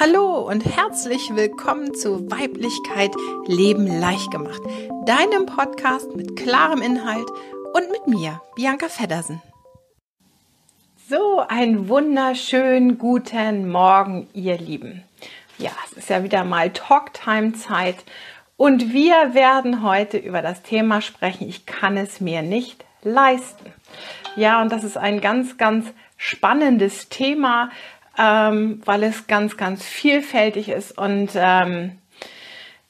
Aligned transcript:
Hallo 0.00 0.48
und 0.48 0.64
herzlich 0.64 1.34
willkommen 1.34 1.92
zu 1.92 2.30
Weiblichkeit 2.30 3.10
Leben 3.48 3.88
leicht 3.88 4.30
gemacht, 4.30 4.60
deinem 5.06 5.44
Podcast 5.46 6.14
mit 6.14 6.36
klarem 6.36 6.82
Inhalt 6.82 7.28
und 7.74 7.90
mit 7.90 8.06
mir, 8.06 8.40
Bianca 8.54 8.88
Feddersen. 8.88 9.42
So, 11.08 11.40
einen 11.40 11.88
wunderschönen 11.88 12.98
guten 12.98 13.68
Morgen, 13.68 14.28
ihr 14.34 14.56
Lieben. 14.56 15.02
Ja, 15.58 15.72
es 15.86 15.94
ist 15.94 16.10
ja 16.10 16.22
wieder 16.22 16.44
mal 16.44 16.70
Talktime-Zeit 16.70 17.96
und 18.56 18.92
wir 18.92 19.34
werden 19.34 19.82
heute 19.82 20.18
über 20.18 20.42
das 20.42 20.62
Thema 20.62 21.00
sprechen, 21.00 21.48
ich 21.48 21.66
kann 21.66 21.96
es 21.96 22.20
mir 22.20 22.42
nicht 22.42 22.84
leisten. 23.02 23.72
Ja, 24.36 24.62
und 24.62 24.70
das 24.70 24.84
ist 24.84 24.96
ein 24.96 25.20
ganz, 25.20 25.56
ganz 25.56 25.92
spannendes 26.16 27.08
Thema, 27.08 27.70
ähm, 28.18 28.82
weil 28.84 29.04
es 29.04 29.26
ganz, 29.26 29.56
ganz 29.56 29.84
vielfältig 29.84 30.68
ist 30.68 30.98
und 30.98 31.30
ähm, 31.34 31.98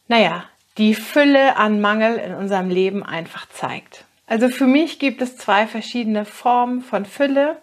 naja, 0.09 0.45
die 0.79 0.95
Fülle 0.95 1.57
an 1.57 1.81
Mangel 1.81 2.17
in 2.17 2.35
unserem 2.35 2.71
Leben 2.71 3.03
einfach 3.03 3.47
zeigt. 3.49 4.05
Also 4.27 4.49
für 4.49 4.67
mich 4.67 4.99
gibt 4.99 5.21
es 5.23 5.37
zwei 5.37 5.67
verschiedene 5.67 6.25
Formen 6.25 6.83
von 6.83 7.05
Fülle. 7.05 7.57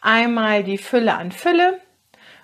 Einmal 0.00 0.64
die 0.64 0.78
Fülle 0.78 1.14
an 1.14 1.32
Fülle 1.32 1.80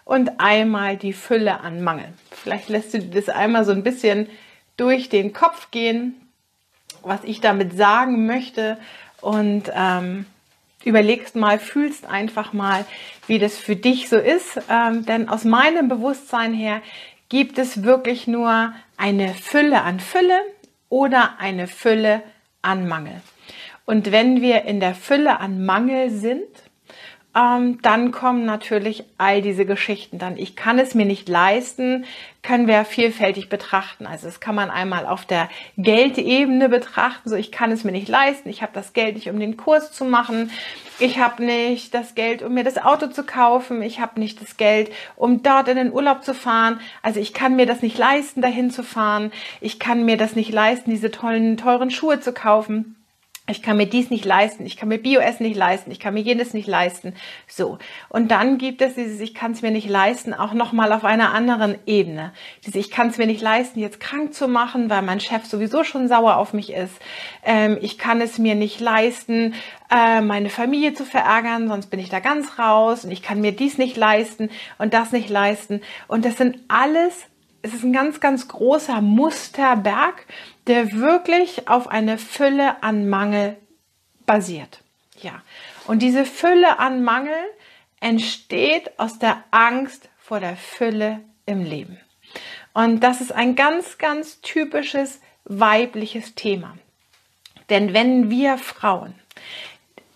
und 0.05 0.41
einmal 0.41 0.97
die 0.97 1.13
Fülle 1.13 1.61
an 1.61 1.83
Mangel. 1.83 2.13
Vielleicht 2.31 2.69
lässt 2.69 2.95
du 2.95 3.01
das 3.01 3.29
einmal 3.29 3.65
so 3.65 3.73
ein 3.73 3.83
bisschen 3.83 4.29
durch 4.77 5.09
den 5.09 5.33
Kopf 5.33 5.71
gehen, 5.71 6.15
was 7.03 7.23
ich 7.25 7.41
damit 7.41 7.77
sagen 7.77 8.27
möchte 8.27 8.79
und 9.21 9.71
ähm, 9.75 10.27
überlegst 10.85 11.37
mal, 11.37 11.59
fühlst 11.59 12.07
einfach 12.07 12.53
mal, 12.53 12.85
wie 13.27 13.39
das 13.39 13.59
für 13.59 13.77
dich 13.77 14.09
so 14.09 14.17
ist. 14.17 14.61
Ähm, 14.69 15.05
denn 15.05 15.29
aus 15.29 15.45
meinem 15.45 15.89
Bewusstsein 15.89 16.55
her 16.55 16.83
gibt 17.29 17.59
es 17.59 17.83
wirklich 17.83 18.27
nur 18.27 18.73
eine 18.97 19.35
Fülle 19.35 19.83
an 19.83 20.01
Fülle 20.01 20.41
oder 20.89 21.39
eine 21.39 21.67
Fülle 21.67 22.23
an 22.63 22.89
Mangel. 22.89 23.21
Und 23.87 24.13
wenn 24.13 24.41
wir 24.41 24.65
in 24.65 24.81
der 24.81 24.95
Fülle 24.95 25.41
an 25.41 25.65
Mangel 25.65 26.11
sind, 26.11 26.47
ähm, 27.35 27.81
dann 27.83 28.11
kommen 28.11 28.45
natürlich 28.45 29.05
all 29.17 29.41
diese 29.41 29.65
Geschichten 29.65 30.19
dann. 30.19 30.37
Ich 30.37 30.57
kann 30.57 30.81
es 30.81 30.95
mir 30.95 31.07
nicht 31.07 31.29
leisten, 31.29 32.05
können 32.43 32.67
wir 32.67 32.85
vielfältig 32.85 33.49
betrachten. 33.49 34.07
Also 34.07 34.27
das 34.27 34.41
kann 34.41 34.57
man 34.57 34.69
einmal 34.69 35.07
auf 35.07 35.27
der 35.27 35.49
Geldebene 35.77 36.69
betrachten. 36.69 37.29
So, 37.29 37.37
ich 37.37 37.53
kann 37.53 37.71
es 37.71 37.85
mir 37.85 37.93
nicht 37.93 38.09
leisten. 38.09 38.49
Ich 38.49 38.63
habe 38.63 38.73
das 38.75 38.95
Geld 38.95 39.15
nicht, 39.15 39.31
um 39.31 39.39
den 39.39 39.57
Kurs 39.57 39.93
zu 39.93 40.05
machen. 40.05 40.51
Ich 40.99 41.19
habe 41.19 41.45
nicht 41.45 41.95
das 41.95 42.17
Geld, 42.17 42.43
um 42.43 42.55
mir 42.55 42.65
das 42.65 42.79
Auto 42.79 43.07
zu 43.07 43.23
kaufen. 43.23 43.81
Ich 43.81 44.01
habe 44.01 44.19
nicht 44.19 44.41
das 44.43 44.57
Geld, 44.57 44.91
um 45.15 45.43
dort 45.43 45.69
in 45.69 45.77
den 45.77 45.93
Urlaub 45.93 46.25
zu 46.25 46.35
fahren. 46.35 46.81
Also 47.01 47.21
ich 47.21 47.33
kann 47.33 47.55
mir 47.55 47.67
das 47.67 47.81
nicht 47.81 47.97
leisten, 47.97 48.43
dahin 48.43 48.71
zu 48.73 48.83
fahren. 48.83 49.31
Ich 49.61 49.79
kann 49.79 50.05
mir 50.05 50.17
das 50.17 50.35
nicht 50.35 50.53
leisten, 50.53 50.91
diese 50.91 51.13
tollen, 51.13 51.57
teuren 51.57 51.93
Schuhe 51.93 52.19
zu 52.19 52.33
kaufen 52.33 52.97
ich 53.51 53.63
kann 53.63 53.77
mir 53.77 53.87
dies 53.87 54.11
nicht 54.11 54.25
leisten, 54.25 54.65
ich 54.65 54.77
kann 54.77 54.89
mir 54.89 54.99
Bioessen 54.99 55.47
nicht 55.47 55.57
leisten, 55.57 55.91
ich 55.91 56.01
kann 56.01 56.15
mir 56.15 56.21
jenes 56.21 56.55
nicht 56.55 56.69
leisten. 56.69 57.15
So. 57.47 57.79
Und 58.09 58.31
dann 58.31 58.59
gibt 58.59 58.83
es 58.83 58.95
dieses, 58.95 59.21
ich 59.21 59.35
kann 59.35 59.53
es 59.53 59.63
mir 59.63 59.71
nicht 59.71 59.89
leisten, 59.89 60.33
auch 60.35 60.53
nochmal 60.53 60.93
auf 60.93 61.05
einer 61.05 61.35
anderen 61.35 61.77
Ebene. 61.87 62.33
Diese, 62.67 62.79
ich 62.79 62.91
kann 62.91 63.09
es 63.09 63.19
mir 63.19 63.27
nicht 63.27 63.43
leisten, 63.43 63.81
jetzt 63.81 64.01
krank 64.01 64.35
zu 64.35 64.49
machen, 64.49 64.91
weil 64.91 65.03
mein 65.03 65.21
Chef 65.21 65.45
sowieso 65.47 65.85
schon 65.85 66.09
sauer 66.09 66.37
auf 66.37 66.53
mich 66.53 66.73
ist. 66.73 66.95
Ähm, 67.45 67.79
ich 67.81 67.99
kann 67.99 68.21
es 68.21 68.39
mir 68.39 68.55
nicht 68.55 68.81
leisten, 68.81 69.55
äh, 69.91 70.21
meine 70.21 70.51
Familie 70.51 70.95
zu 70.95 71.05
verärgern, 71.05 71.69
sonst 71.69 71.89
bin 71.89 72.01
ich 72.01 72.09
da 72.09 72.21
ganz 72.21 72.59
raus. 72.59 73.05
Und 73.05 73.11
ich 73.11 73.23
kann 73.23 73.41
mir 73.41 73.53
dies 73.53 73.79
nicht 73.79 73.97
leisten 73.97 74.51
und 74.79 74.95
das 74.95 75.13
nicht 75.13 75.29
leisten. 75.29 75.81
Und 76.09 76.25
das 76.25 76.37
sind 76.37 76.59
alles 76.69 77.27
es 77.63 77.75
ist 77.75 77.85
ein 77.85 77.93
ganz, 77.93 78.21
ganz 78.21 78.49
großer 78.49 79.01
Musterberg, 79.01 80.27
der 80.67 80.93
wirklich 80.93 81.69
auf 81.69 81.89
eine 81.89 82.19
Fülle 82.19 82.83
an 82.83 83.09
Mangel 83.09 83.57
basiert. 84.27 84.83
Ja. 85.21 85.43
Und 85.87 86.01
diese 86.01 86.25
Fülle 86.25 86.79
an 86.79 87.03
Mangel 87.03 87.35
entsteht 88.01 88.99
aus 88.99 89.19
der 89.19 89.45
Angst 89.51 90.09
vor 90.19 90.41
der 90.41 90.57
Fülle 90.57 91.21
im 91.47 91.65
Leben. 91.65 91.99
Und 92.73 93.01
das 93.01 93.21
ist 93.21 93.33
ein 93.33 93.57
ganz, 93.57 93.99
ganz 93.99 94.41
typisches 94.41 95.21
weibliches 95.45 96.35
Thema. 96.35 96.79
Denn 97.69 97.93
wenn 97.93 98.31
wir 98.31 98.57
Frauen 98.59 99.15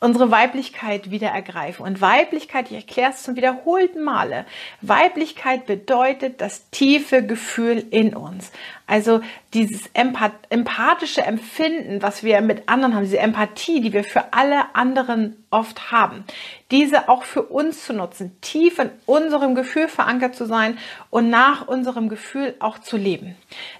unsere 0.05 0.31
Weiblichkeit 0.31 1.11
wieder 1.11 1.29
ergreifen. 1.29 1.85
Und 1.85 2.01
Weiblichkeit, 2.01 2.71
ich 2.71 2.77
erkläre 2.77 3.11
es 3.11 3.23
zum 3.23 3.37
wiederholten 3.37 4.03
Male, 4.03 4.45
Weiblichkeit 4.83 5.67
bedeutet 5.67 6.41
das 6.41 6.71
tiefe 6.71 7.27
Gefühl 7.27 7.85
in 7.91 8.15
uns. 8.15 8.53
Also 8.87 9.23
dieses 9.55 9.89
empathische 9.95 11.23
Empfinden, 11.23 12.03
was 12.03 12.23
wir 12.23 12.43
mit 12.43 12.69
anderen 12.69 12.95
haben, 12.95 13.05
diese 13.05 13.19
Empathie, 13.19 13.81
die 13.81 13.95
wir 13.95 14.05
für 14.05 14.35
alle 14.35 14.75
anderen 14.75 15.43
oft 15.49 15.91
haben, 15.91 16.25
diese 16.71 17.09
auch 17.09 17.23
für 17.23 17.45
uns 17.45 17.87
zu 17.87 17.95
nutzen, 17.95 18.37
tief 18.43 18.79
in 18.79 18.91
unserem 19.07 19.55
Gefühl 19.55 19.89
verankert 19.89 20.35
zu 20.35 20.45
sein 20.45 20.77
und 21.09 21.31
nach 21.31 21.67
unserem 21.67 22.11
Gefühl 22.11 22.57
auch 22.59 22.79
zu 22.79 22.99
leben. 22.99 23.37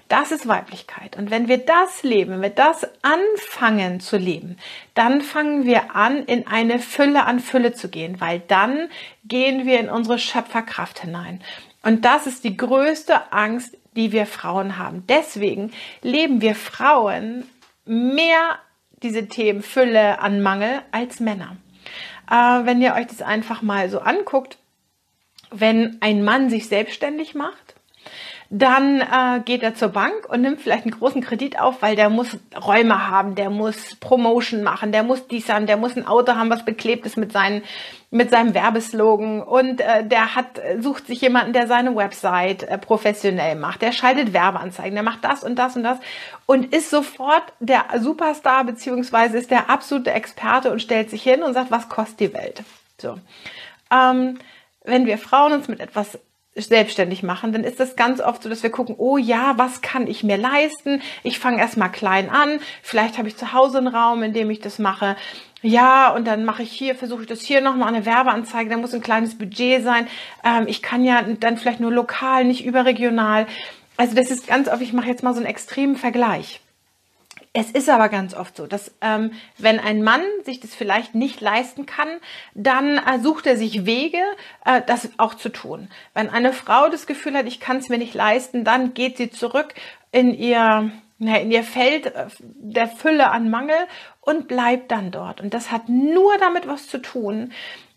Das 0.07 0.31
ist 0.31 0.47
Weiblichkeit. 0.47 1.17
Und 1.17 1.29
wenn 1.29 1.47
wir 1.47 1.59
das 1.59 2.01
leben, 2.01 2.31
wenn 2.31 2.41
wir 2.41 2.49
das 2.49 2.87
anfangen 3.03 3.99
zu 3.99 4.17
leben, 4.17 4.57
dann 4.95 5.21
fangen 5.21 5.65
wir 5.65 5.95
an, 5.95 6.23
in 6.23 6.47
eine 6.47 6.79
Fülle 6.79 7.25
an 7.25 7.39
Fülle 7.39 7.73
zu 7.73 7.89
gehen, 7.89 8.19
weil 8.21 8.39
dann 8.47 8.89
gehen 9.23 9.67
wir 9.67 9.79
in 9.79 9.89
unsere 9.89 10.17
Schöpferkraft 10.17 11.01
hinein. 11.01 11.41
Und 11.83 12.05
das 12.05 12.25
ist 12.25 12.43
die 12.43 12.57
größte 12.57 13.31
Angst, 13.31 13.77
die 13.95 14.11
wir 14.11 14.25
Frauen 14.25 14.77
haben. 14.77 15.05
Deswegen 15.07 15.71
leben 16.01 16.41
wir 16.41 16.55
Frauen 16.55 17.45
mehr 17.85 18.59
diese 19.03 19.27
Themen 19.27 19.61
Fülle 19.61 20.19
an 20.19 20.41
Mangel 20.41 20.81
als 20.91 21.19
Männer. 21.19 21.57
Äh, 22.29 22.65
wenn 22.65 22.81
ihr 22.81 22.95
euch 22.95 23.07
das 23.07 23.21
einfach 23.21 23.61
mal 23.61 23.89
so 23.89 23.99
anguckt, 23.99 24.57
wenn 25.51 25.97
ein 26.01 26.23
Mann 26.23 26.49
sich 26.49 26.67
selbstständig 26.67 27.35
macht, 27.35 27.75
dann 28.49 29.01
äh, 29.01 29.41
geht 29.43 29.63
er 29.63 29.73
zur 29.73 29.89
Bank 29.89 30.27
und 30.29 30.41
nimmt 30.41 30.61
vielleicht 30.61 30.83
einen 30.83 30.91
großen 30.91 31.21
Kredit 31.21 31.59
auf, 31.59 31.81
weil 31.81 31.95
der 31.95 32.09
muss 32.09 32.37
Räume 32.55 33.09
haben, 33.09 33.35
der 33.35 33.49
muss 33.49 33.95
Promotion 33.95 34.61
machen, 34.61 34.91
der 34.91 35.03
muss 35.03 35.27
dies 35.27 35.49
haben, 35.49 35.65
der 35.65 35.77
muss 35.77 35.95
ein 35.95 36.05
Auto 36.05 36.35
haben, 36.35 36.49
was 36.49 36.63
beklebt 36.63 37.05
ist 37.05 37.17
mit, 37.17 37.31
seinen, 37.31 37.63
mit 38.11 38.29
seinem 38.29 38.53
Werbeslogan 38.53 39.41
und 39.41 39.81
äh, 39.81 40.05
der 40.05 40.35
hat 40.35 40.61
sucht 40.79 41.07
sich 41.07 41.21
jemanden, 41.21 41.53
der 41.53 41.67
seine 41.67 41.95
Website 41.95 42.63
äh, 42.63 42.77
professionell 42.77 43.55
macht, 43.55 43.81
der 43.81 43.91
schaltet 43.91 44.33
Werbeanzeigen, 44.33 44.93
der 44.93 45.03
macht 45.03 45.23
das 45.23 45.43
und 45.43 45.55
das 45.55 45.75
und 45.75 45.83
das 45.83 45.97
und 46.45 46.73
ist 46.73 46.91
sofort 46.91 47.43
der 47.59 47.85
Superstar 47.97 48.63
beziehungsweise 48.63 49.37
ist 49.37 49.49
der 49.49 49.69
absolute 49.71 50.11
Experte 50.11 50.71
und 50.71 50.81
stellt 50.81 51.09
sich 51.09 51.23
hin 51.23 51.41
und 51.41 51.53
sagt, 51.53 51.71
was 51.71 51.89
kostet 51.89 52.19
die 52.19 52.33
Welt? 52.33 52.63
So. 52.99 53.17
Ähm, 53.91 54.37
wenn 54.83 55.05
wir 55.07 55.17
Frauen 55.17 55.53
uns 55.53 55.67
mit 55.67 55.79
etwas 55.79 56.19
selbstständig 56.55 57.21
machen, 57.21 57.51
dann 57.51 57.63
ist 57.63 57.79
das 57.79 57.95
ganz 57.95 58.21
oft 58.21 58.43
so, 58.43 58.49
dass 58.49 58.63
wir 58.63 58.69
gucken, 58.69 58.95
oh 58.97 59.17
ja, 59.17 59.53
was 59.57 59.81
kann 59.81 60.07
ich 60.07 60.23
mir 60.23 60.37
leisten? 60.37 61.01
Ich 61.23 61.37
fange 61.37 61.59
erstmal 61.59 61.91
klein 61.91 62.29
an. 62.29 62.59
Vielleicht 62.81 63.17
habe 63.17 63.27
ich 63.27 63.35
zu 63.35 63.51
Hause 63.51 63.79
einen 63.79 63.87
Raum, 63.87 64.23
in 64.23 64.33
dem 64.33 64.49
ich 64.49 64.61
das 64.61 64.79
mache. 64.79 65.17
Ja, 65.61 66.09
und 66.11 66.25
dann 66.25 66.45
mache 66.45 66.63
ich 66.63 66.71
hier, 66.71 66.95
versuche 66.95 67.23
ich 67.23 67.27
das 67.27 67.41
hier 67.41 67.59
nochmal 67.59 67.89
eine 67.89 68.05
Werbeanzeige, 68.05 68.69
da 68.69 68.77
muss 68.77 68.93
ein 68.93 69.01
kleines 69.01 69.37
Budget 69.37 69.83
sein. 69.83 70.07
Ähm, 70.43 70.65
ich 70.67 70.81
kann 70.81 71.03
ja 71.03 71.23
dann 71.23 71.57
vielleicht 71.57 71.79
nur 71.79 71.91
lokal, 71.91 72.45
nicht 72.45 72.65
überregional. 72.65 73.47
Also 73.97 74.15
das 74.15 74.29
ist 74.29 74.47
ganz 74.47 74.69
oft, 74.69 74.81
ich 74.81 74.93
mache 74.93 75.07
jetzt 75.07 75.23
mal 75.23 75.33
so 75.33 75.39
einen 75.39 75.49
extremen 75.49 75.95
Vergleich. 75.95 76.61
Es 77.57 77.71
ist 77.71 77.87
aber 77.87 78.09
ganz 78.09 78.33
oft 78.33 78.57
so, 78.57 78.67
dass 78.67 78.93
ähm, 78.99 79.31
wenn 79.57 79.79
ein 79.79 80.03
Mann 80.03 80.21
sich 80.43 80.59
das 80.59 80.75
vielleicht 80.75 81.15
nicht 81.15 81.39
leisten 81.39 81.85
kann, 81.85 82.09
dann 82.53 82.97
äh, 82.97 83.19
sucht 83.19 83.47
er 83.47 83.55
sich 83.55 83.85
Wege, 83.85 84.19
äh, 84.65 84.81
das 84.85 85.11
auch 85.15 85.35
zu 85.35 85.47
tun. 85.47 85.87
Wenn 86.13 86.29
eine 86.29 86.51
Frau 86.51 86.89
das 86.89 87.07
Gefühl 87.07 87.33
hat, 87.33 87.45
ich 87.45 87.61
kann 87.61 87.77
es 87.77 87.87
mir 87.87 87.97
nicht 87.97 88.13
leisten, 88.13 88.65
dann 88.65 88.93
geht 88.93 89.15
sie 89.15 89.29
zurück 89.29 89.73
in 90.11 90.33
ihr 90.33 90.91
in 91.17 91.49
ihr 91.49 91.63
Feld 91.63 92.07
äh, 92.07 92.25
der 92.41 92.89
Fülle 92.89 93.31
an 93.31 93.49
Mangel 93.49 93.87
und 94.19 94.49
bleibt 94.49 94.91
dann 94.91 95.11
dort. 95.11 95.39
Und 95.39 95.53
das 95.53 95.71
hat 95.71 95.87
nur 95.87 96.37
damit 96.37 96.67
was 96.67 96.89
zu 96.89 96.97
tun, 96.97 97.53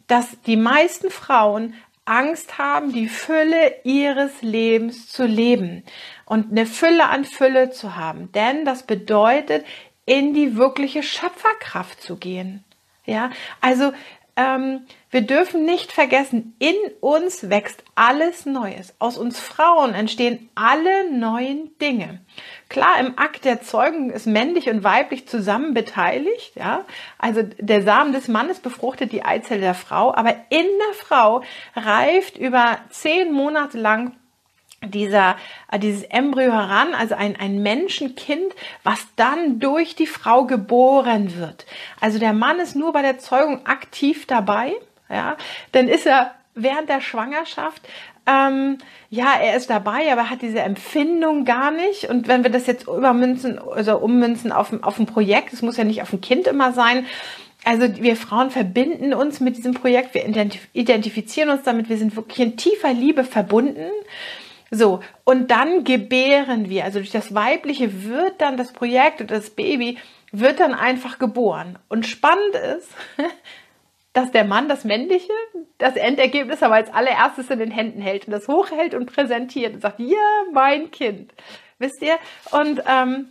dass 0.07 0.41
die 0.43 0.57
meisten 0.57 1.11
Frauen 1.11 1.75
Angst 2.09 2.59
haben, 2.59 2.93
die 2.93 3.09
Fülle 3.09 3.75
ihres 3.85 4.43
Lebens 4.43 5.09
zu 5.09 5.25
leben 5.25 5.85
und 6.25 6.51
eine 6.51 6.67
Fülle 6.67 7.09
an 7.09 7.25
Fülle 7.25 7.71
zu 7.71 7.97
haben. 7.97 8.33
Denn 8.33 8.65
das 8.65 8.85
bedeutet, 8.85 9.65
in 10.07 10.33
die 10.33 10.57
wirkliche 10.57 11.03
Schöpferkraft 11.03 12.01
zu 12.03 12.17
gehen. 12.17 12.65
Ja, 13.05 13.31
also 13.61 13.93
ähm, 14.39 14.87
wir 15.11 15.23
dürfen 15.23 15.65
nicht 15.65 15.91
vergessen, 15.91 16.55
in 16.61 16.77
uns 17.01 17.51
wächst 17.51 17.83
alles 17.97 18.47
Neues. 18.47 18.95
Aus 19.01 19.19
uns 19.19 19.41
Frauen 19.41 19.95
entstehen 19.95 20.49
alle 20.55 21.11
neuen 21.11 21.77
Dinge. 21.79 22.21
Klar, 22.69 23.01
im 23.01 23.19
Akt 23.19 23.45
der 23.45 23.63
Zeugung 23.63 24.11
ist 24.11 24.27
männlich 24.27 24.69
und 24.71 24.85
weiblich 24.85 25.27
zusammen 25.27 25.75
beteiligt. 25.75 26.53
Ja? 26.55 26.85
Also 27.19 27.43
der 27.43 27.83
Samen 27.83 28.13
des 28.13 28.29
Mannes 28.29 28.61
befruchtet 28.61 29.11
die 29.11 29.25
Eizelle 29.25 29.61
der 29.61 29.75
Frau, 29.75 30.15
aber 30.15 30.37
in 30.51 30.67
der 30.67 30.95
Frau 30.95 31.43
reift 31.75 32.39
über 32.39 32.79
zehn 32.91 33.33
Monate 33.33 33.77
lang 33.77 34.13
dieser, 34.85 35.37
äh, 35.71 35.79
dieses 35.79 36.03
Embryo 36.05 36.53
heran, 36.53 36.95
also 36.95 37.15
ein, 37.15 37.37
ein 37.37 37.63
Menschenkind, 37.63 38.55
was 38.85 39.07
dann 39.17 39.59
durch 39.59 39.95
die 39.95 40.07
Frau 40.07 40.45
geboren 40.45 41.37
wird. 41.37 41.67
Also 42.01 42.19
der 42.19 42.33
Mann 42.33 42.61
ist 42.61 42.77
nur 42.77 42.93
bei 42.93 43.03
der 43.03 43.19
Zeugung 43.19 43.67
aktiv 43.67 44.27
dabei, 44.27 44.73
ja, 45.09 45.37
dann 45.73 45.89
ist 45.89 46.07
er 46.07 46.35
während 46.55 46.89
der 46.89 47.01
Schwangerschaft 47.01 47.83
ähm, 48.29 48.79
ja, 49.09 49.35
er 49.41 49.57
ist 49.57 49.71
dabei, 49.71 50.13
aber 50.13 50.29
hat 50.29 50.43
diese 50.43 50.61
Empfindung 50.61 51.47
gar 51.47 51.71
nicht. 51.71 52.11
Und 52.11 52.29
wenn 52.29 52.43
wir 52.43 52.51
das 52.51 52.67
jetzt 52.67 52.87
übermünzen, 52.87 53.59
also 53.59 53.97
ummünzen 53.97 54.53
auf, 54.53 54.71
auf 54.83 54.99
ein 54.99 55.07
Projekt, 55.07 55.53
es 55.55 55.63
muss 55.63 55.79
ja 55.79 55.85
nicht 55.85 56.03
auf 56.03 56.13
ein 56.13 56.21
Kind 56.21 56.47
immer 56.47 56.73
sein, 56.73 57.07
also 57.65 57.89
wir 58.01 58.17
Frauen 58.17 58.51
verbinden 58.51 59.15
uns 59.15 59.41
mit 59.41 59.57
diesem 59.57 59.75
Projekt, 59.75 60.15
wir 60.15 60.25
identifizieren 60.75 61.51
uns 61.51 61.63
damit, 61.63 61.89
wir 61.89 61.97
sind 61.97 62.15
wirklich 62.17 62.39
in 62.39 62.57
tiefer 62.57 62.93
Liebe 62.93 63.25
verbunden. 63.25 63.91
So, 64.71 65.01
und 65.25 65.51
dann 65.51 65.85
gebären 65.85 66.69
wir, 66.69 66.85
also 66.85 66.99
durch 66.99 67.11
das 67.11 67.35
Weibliche 67.35 68.05
wird 68.05 68.41
dann 68.41 68.57
das 68.57 68.73
Projekt 68.73 69.21
oder 69.21 69.37
das 69.37 69.51
Baby 69.51 69.99
wird 70.31 70.61
dann 70.61 70.75
einfach 70.75 71.19
geboren. 71.19 71.79
Und 71.89 72.07
spannend 72.07 72.55
ist, 72.55 72.91
dass 74.13 74.31
der 74.31 74.45
Mann 74.45 74.69
das 74.69 74.85
Männliche, 74.85 75.33
das 75.79 75.97
Endergebnis 75.97 76.63
aber 76.63 76.75
als 76.75 76.93
allererstes 76.93 77.51
in 77.51 77.61
den 77.61 77.71
Händen 77.71 78.03
hält 78.03 78.27
und 78.27 78.33
das 78.33 78.49
hochhält 78.49 78.95
und 78.95 79.13
präsentiert 79.13 79.75
und 79.75 79.81
sagt, 79.81 80.01
ja, 80.01 80.17
mein 80.53 80.91
Kind. 80.91 81.33
Wisst 81.79 82.03
ihr? 82.03 82.19
Und 82.51 82.83
ähm, 82.87 83.31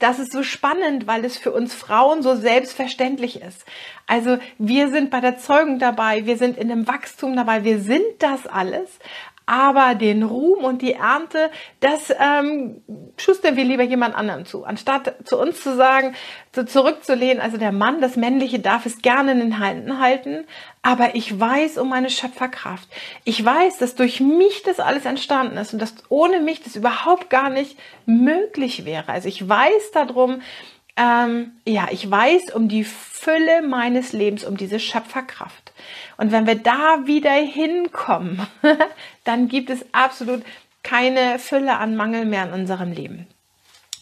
das 0.00 0.18
ist 0.18 0.32
so 0.32 0.42
spannend, 0.42 1.06
weil 1.06 1.24
es 1.26 1.36
für 1.36 1.52
uns 1.52 1.74
Frauen 1.74 2.22
so 2.22 2.34
selbstverständlich 2.34 3.42
ist. 3.42 3.66
Also 4.06 4.38
wir 4.56 4.88
sind 4.88 5.10
bei 5.10 5.20
der 5.20 5.36
Zeugung 5.36 5.78
dabei, 5.78 6.24
wir 6.24 6.38
sind 6.38 6.56
in 6.56 6.68
dem 6.68 6.88
Wachstum 6.88 7.36
dabei, 7.36 7.64
wir 7.64 7.78
sind 7.80 8.02
das 8.18 8.46
alles, 8.46 8.98
aber 9.50 9.96
den 9.96 10.22
Ruhm 10.22 10.62
und 10.62 10.80
die 10.80 10.92
Ernte, 10.92 11.50
das 11.80 12.14
ähm, 12.20 12.82
schustern 13.16 13.56
wir 13.56 13.64
lieber 13.64 13.82
jemand 13.82 14.14
anderem 14.14 14.46
zu, 14.46 14.64
anstatt 14.64 15.16
zu 15.24 15.36
uns 15.38 15.60
zu 15.60 15.74
sagen, 15.74 16.14
so 16.54 16.62
zurückzulehnen, 16.62 17.40
also 17.40 17.56
der 17.56 17.72
Mann, 17.72 18.00
das 18.00 18.14
Männliche 18.14 18.60
darf 18.60 18.86
es 18.86 19.02
gerne 19.02 19.32
in 19.32 19.40
den 19.40 19.60
Händen 19.60 19.98
halten, 19.98 20.44
aber 20.82 21.16
ich 21.16 21.38
weiß 21.38 21.78
um 21.78 21.88
meine 21.88 22.10
Schöpferkraft. 22.10 22.88
Ich 23.24 23.44
weiß, 23.44 23.78
dass 23.78 23.96
durch 23.96 24.20
mich 24.20 24.62
das 24.62 24.78
alles 24.78 25.04
entstanden 25.04 25.56
ist 25.56 25.72
und 25.72 25.82
dass 25.82 25.94
ohne 26.08 26.38
mich 26.38 26.62
das 26.62 26.76
überhaupt 26.76 27.28
gar 27.28 27.50
nicht 27.50 27.76
möglich 28.06 28.84
wäre. 28.84 29.08
Also 29.08 29.28
ich 29.28 29.48
weiß 29.48 29.90
darum, 29.92 30.42
ähm, 31.00 31.52
ja, 31.64 31.88
ich 31.90 32.08
weiß 32.08 32.54
um 32.54 32.68
die 32.68 32.84
Fülle 32.84 33.62
meines 33.62 34.12
Lebens, 34.12 34.44
um 34.44 34.56
diese 34.56 34.78
Schöpferkraft. 34.78 35.72
Und 36.18 36.30
wenn 36.30 36.46
wir 36.46 36.56
da 36.56 37.06
wieder 37.06 37.32
hinkommen, 37.32 38.46
dann 39.24 39.48
gibt 39.48 39.70
es 39.70 39.84
absolut 39.92 40.42
keine 40.82 41.38
Fülle 41.38 41.78
an 41.78 41.96
Mangel 41.96 42.26
mehr 42.26 42.44
in 42.44 42.52
unserem 42.52 42.92
Leben. 42.92 43.26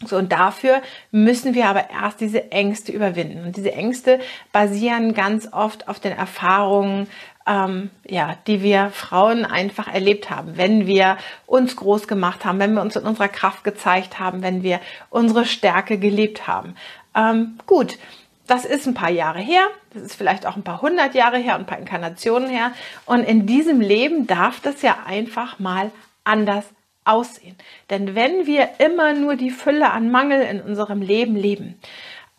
So, 0.05 0.17
und 0.17 0.31
dafür 0.31 0.81
müssen 1.11 1.55
wir 1.55 1.67
aber 1.67 1.89
erst 1.89 2.21
diese 2.21 2.51
Ängste 2.51 2.91
überwinden. 2.93 3.45
Und 3.45 3.57
diese 3.57 3.73
Ängste 3.73 4.19
basieren 4.53 5.13
ganz 5.13 5.49
oft 5.51 5.89
auf 5.89 5.99
den 5.99 6.13
Erfahrungen, 6.13 7.07
ähm, 7.49 7.89
ja, 8.07 8.37
die 8.45 8.61
wir 8.61 8.91
Frauen 8.91 9.43
einfach 9.43 9.91
erlebt 9.91 10.29
haben, 10.29 10.55
wenn 10.55 10.85
wir 10.85 11.17
uns 11.47 11.75
groß 11.75 12.07
gemacht 12.07 12.45
haben, 12.45 12.59
wenn 12.59 12.73
wir 12.73 12.81
uns 12.81 12.95
in 12.95 13.03
unserer 13.03 13.27
Kraft 13.27 13.63
gezeigt 13.63 14.19
haben, 14.19 14.43
wenn 14.43 14.61
wir 14.61 14.79
unsere 15.09 15.45
Stärke 15.45 15.97
gelebt 15.97 16.47
haben. 16.47 16.75
Ähm, 17.15 17.57
gut, 17.65 17.97
das 18.45 18.65
ist 18.65 18.87
ein 18.87 18.93
paar 18.93 19.09
Jahre 19.09 19.39
her, 19.39 19.63
das 19.93 20.03
ist 20.03 20.15
vielleicht 20.15 20.45
auch 20.45 20.55
ein 20.55 20.63
paar 20.63 20.83
hundert 20.83 21.15
Jahre 21.15 21.37
her 21.37 21.55
und 21.55 21.61
ein 21.61 21.65
paar 21.65 21.79
Inkarnationen 21.79 22.49
her. 22.49 22.71
Und 23.05 23.23
in 23.23 23.47
diesem 23.47 23.81
Leben 23.81 24.27
darf 24.27 24.59
das 24.59 24.83
ja 24.83 24.99
einfach 25.07 25.57
mal 25.57 25.91
anders 26.23 26.65
aussehen. 27.05 27.55
Denn 27.89 28.13
wenn 28.13 28.45
wir 28.45 28.69
immer 28.77 29.13
nur 29.13 29.35
die 29.35 29.49
Fülle 29.49 29.91
an 29.91 30.11
Mangel 30.11 30.41
in 30.41 30.61
unserem 30.61 31.01
Leben 31.01 31.35
leben, 31.35 31.79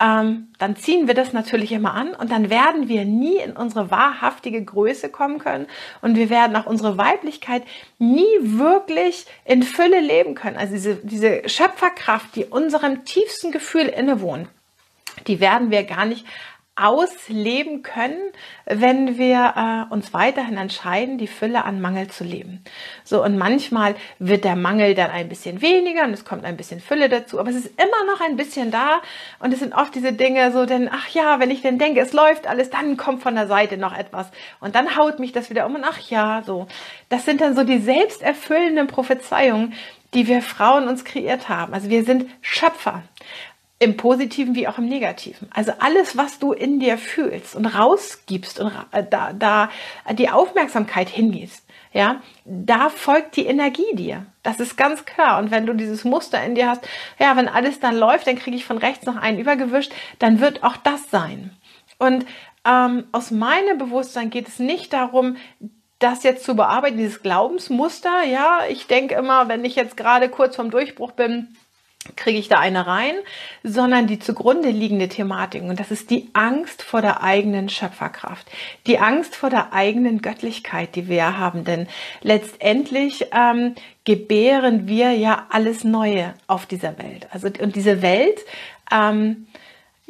ähm, 0.00 0.48
dann 0.58 0.76
ziehen 0.76 1.06
wir 1.06 1.14
das 1.14 1.32
natürlich 1.32 1.72
immer 1.72 1.94
an 1.94 2.14
und 2.14 2.30
dann 2.32 2.50
werden 2.50 2.88
wir 2.88 3.04
nie 3.04 3.36
in 3.36 3.52
unsere 3.52 3.90
wahrhaftige 3.90 4.64
Größe 4.64 5.10
kommen 5.10 5.38
können 5.38 5.66
und 6.00 6.16
wir 6.16 6.30
werden 6.30 6.56
auch 6.56 6.66
unsere 6.66 6.96
Weiblichkeit 6.98 7.62
nie 7.98 8.24
wirklich 8.40 9.26
in 9.44 9.62
Fülle 9.62 10.00
leben 10.00 10.34
können. 10.34 10.56
Also 10.56 10.72
diese, 10.72 10.96
diese 10.96 11.48
Schöpferkraft, 11.48 12.34
die 12.34 12.44
unserem 12.44 13.04
tiefsten 13.04 13.52
Gefühl 13.52 13.86
innewohnt 13.86 14.48
die 15.26 15.40
werden 15.40 15.70
wir 15.70 15.84
gar 15.84 16.04
nicht 16.04 16.24
ausleben 16.76 17.82
können, 17.82 18.18
wenn 18.64 19.18
wir 19.18 19.54
äh, 19.90 19.92
uns 19.92 20.14
weiterhin 20.14 20.56
entscheiden, 20.56 21.18
die 21.18 21.26
Fülle 21.26 21.64
an 21.64 21.80
Mangel 21.80 22.08
zu 22.08 22.24
leben. 22.24 22.64
So, 23.04 23.22
und 23.22 23.36
manchmal 23.36 23.96
wird 24.18 24.44
der 24.44 24.56
Mangel 24.56 24.94
dann 24.94 25.10
ein 25.10 25.28
bisschen 25.28 25.60
weniger 25.60 26.04
und 26.04 26.12
es 26.12 26.24
kommt 26.24 26.44
ein 26.44 26.56
bisschen 26.56 26.80
Fülle 26.80 27.08
dazu, 27.08 27.38
aber 27.38 27.50
es 27.50 27.56
ist 27.56 27.66
immer 27.78 28.12
noch 28.12 28.20
ein 28.20 28.36
bisschen 28.36 28.70
da 28.70 29.02
und 29.40 29.52
es 29.52 29.58
sind 29.58 29.74
oft 29.74 29.94
diese 29.94 30.12
Dinge 30.12 30.52
so, 30.52 30.64
denn 30.64 30.88
ach 30.90 31.08
ja, 31.08 31.38
wenn 31.38 31.50
ich 31.50 31.60
denn 31.60 31.78
denke, 31.78 32.00
es 32.00 32.12
läuft 32.12 32.46
alles, 32.46 32.70
dann 32.70 32.96
kommt 32.96 33.22
von 33.22 33.34
der 33.34 33.46
Seite 33.46 33.76
noch 33.76 33.96
etwas 33.96 34.30
und 34.60 34.74
dann 34.74 34.96
haut 34.96 35.18
mich 35.18 35.32
das 35.32 35.50
wieder 35.50 35.66
um 35.66 35.74
und 35.74 35.84
ach 35.84 35.98
ja, 36.08 36.42
so. 36.46 36.66
Das 37.10 37.26
sind 37.26 37.40
dann 37.42 37.54
so 37.54 37.64
die 37.64 37.78
selbsterfüllenden 37.78 38.86
Prophezeiungen, 38.86 39.74
die 40.14 40.26
wir 40.26 40.42
Frauen 40.42 40.88
uns 40.88 41.04
kreiert 41.04 41.48
haben. 41.48 41.74
Also 41.74 41.88
wir 41.88 42.04
sind 42.04 42.28
Schöpfer 42.40 43.02
im 43.80 43.96
Positiven 43.96 44.54
wie 44.54 44.68
auch 44.68 44.78
im 44.78 44.86
Negativen. 44.86 45.48
Also 45.52 45.72
alles, 45.80 46.16
was 46.16 46.38
du 46.38 46.52
in 46.52 46.78
dir 46.80 46.98
fühlst 46.98 47.56
und 47.56 47.64
rausgibst 47.66 48.60
und 48.60 48.70
äh, 48.92 49.02
da, 49.08 49.32
da 49.32 49.70
die 50.12 50.28
Aufmerksamkeit 50.28 51.08
hingehst, 51.08 51.64
ja, 51.92 52.20
da 52.44 52.90
folgt 52.90 53.36
die 53.36 53.46
Energie 53.46 53.94
dir. 53.94 54.26
Das 54.42 54.60
ist 54.60 54.76
ganz 54.76 55.06
klar. 55.06 55.38
Und 55.38 55.50
wenn 55.50 55.66
du 55.66 55.72
dieses 55.72 56.04
Muster 56.04 56.44
in 56.44 56.54
dir 56.54 56.68
hast, 56.68 56.86
ja, 57.18 57.36
wenn 57.36 57.48
alles 57.48 57.80
dann 57.80 57.96
läuft, 57.96 58.26
dann 58.26 58.38
kriege 58.38 58.56
ich 58.56 58.66
von 58.66 58.78
rechts 58.78 59.06
noch 59.06 59.16
einen 59.16 59.38
übergewischt, 59.38 59.92
dann 60.18 60.40
wird 60.40 60.62
auch 60.62 60.76
das 60.76 61.10
sein. 61.10 61.50
Und 61.98 62.26
ähm, 62.66 63.04
aus 63.12 63.30
meinem 63.30 63.78
Bewusstsein 63.78 64.28
geht 64.28 64.46
es 64.46 64.58
nicht 64.58 64.92
darum, 64.92 65.36
das 65.98 66.22
jetzt 66.22 66.44
zu 66.44 66.54
bearbeiten, 66.54 66.98
dieses 66.98 67.22
Glaubensmuster. 67.22 68.24
Ja, 68.24 68.60
ich 68.68 68.86
denke 68.86 69.14
immer, 69.14 69.48
wenn 69.48 69.64
ich 69.64 69.74
jetzt 69.74 69.96
gerade 69.96 70.28
kurz 70.28 70.56
vorm 70.56 70.70
Durchbruch 70.70 71.12
bin, 71.12 71.56
kriege 72.16 72.38
ich 72.38 72.48
da 72.48 72.58
eine 72.58 72.86
rein, 72.86 73.14
sondern 73.62 74.06
die 74.06 74.18
zugrunde 74.18 74.70
liegende 74.70 75.08
Thematik. 75.08 75.62
Und 75.62 75.78
das 75.78 75.90
ist 75.90 76.10
die 76.10 76.30
Angst 76.32 76.82
vor 76.82 77.02
der 77.02 77.22
eigenen 77.22 77.68
Schöpferkraft, 77.68 78.46
die 78.86 78.98
Angst 78.98 79.36
vor 79.36 79.50
der 79.50 79.72
eigenen 79.72 80.22
Göttlichkeit, 80.22 80.96
die 80.96 81.08
wir 81.08 81.38
haben. 81.38 81.64
Denn 81.64 81.88
letztendlich 82.22 83.26
ähm, 83.32 83.74
gebären 84.04 84.88
wir 84.88 85.12
ja 85.12 85.46
alles 85.50 85.84
Neue 85.84 86.34
auf 86.46 86.64
dieser 86.64 86.98
Welt. 86.98 87.28
Also 87.32 87.48
und 87.60 87.76
diese 87.76 88.00
Welt 88.00 88.40
ähm, 88.90 89.46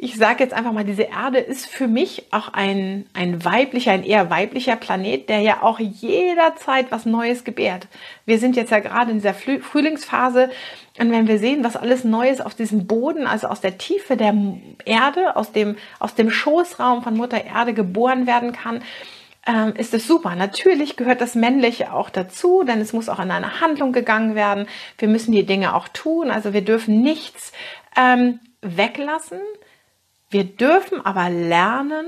ich 0.03 0.17
sage 0.17 0.43
jetzt 0.43 0.53
einfach 0.53 0.71
mal, 0.71 0.83
diese 0.83 1.03
Erde 1.03 1.37
ist 1.37 1.67
für 1.67 1.87
mich 1.87 2.25
auch 2.31 2.53
ein, 2.53 3.05
ein 3.13 3.45
weiblicher, 3.45 3.91
ein 3.91 4.03
eher 4.03 4.31
weiblicher 4.31 4.75
Planet, 4.75 5.29
der 5.29 5.41
ja 5.41 5.61
auch 5.61 5.79
jederzeit 5.79 6.91
was 6.91 7.05
Neues 7.05 7.43
gebärt. 7.43 7.87
Wir 8.25 8.39
sind 8.39 8.55
jetzt 8.55 8.71
ja 8.71 8.79
gerade 8.79 9.11
in 9.11 9.17
dieser 9.17 9.35
Frühlingsphase 9.35 10.49
und 10.97 11.11
wenn 11.11 11.27
wir 11.27 11.37
sehen, 11.37 11.63
was 11.63 11.75
alles 11.77 12.03
Neues 12.03 12.41
auf 12.41 12.55
diesem 12.55 12.87
Boden, 12.87 13.27
also 13.27 13.45
aus 13.45 13.61
der 13.61 13.77
Tiefe 13.77 14.17
der 14.17 14.33
Erde, 14.85 15.35
aus 15.35 15.51
dem, 15.51 15.75
aus 15.99 16.15
dem 16.15 16.31
Schoßraum 16.31 17.03
von 17.03 17.15
Mutter 17.15 17.45
Erde 17.45 17.75
geboren 17.75 18.25
werden 18.25 18.53
kann, 18.53 18.81
ähm, 19.45 19.73
ist 19.77 19.93
es 19.93 20.07
super. 20.07 20.35
Natürlich 20.35 20.97
gehört 20.97 21.21
das 21.21 21.35
Männliche 21.35 21.93
auch 21.93 22.09
dazu, 22.09 22.63
denn 22.63 22.81
es 22.81 22.91
muss 22.91 23.07
auch 23.07 23.19
in 23.19 23.29
eine 23.29 23.61
Handlung 23.61 23.91
gegangen 23.91 24.33
werden. 24.33 24.65
Wir 24.97 25.07
müssen 25.07 25.31
die 25.31 25.45
Dinge 25.45 25.75
auch 25.75 25.87
tun. 25.89 26.31
Also 26.31 26.53
wir 26.53 26.61
dürfen 26.61 27.03
nichts 27.03 27.51
ähm, 27.95 28.39
weglassen 28.61 29.41
wir 30.31 30.45
dürfen 30.45 31.05
aber 31.05 31.29
lernen, 31.29 32.05